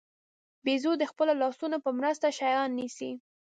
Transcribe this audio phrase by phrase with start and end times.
[0.65, 3.11] بیزو د خپلو لاسونو په مرسته شیان نیسي.